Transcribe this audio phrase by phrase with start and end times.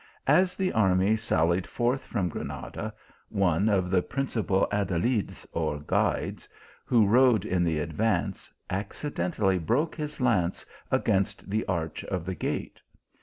[0.25, 2.91] As the army sallied forth from Granada,
[3.29, 6.49] one of the principal adalides or guides,
[6.85, 12.81] who rode in the advance, accidentally broke his lance against the arch of the gate.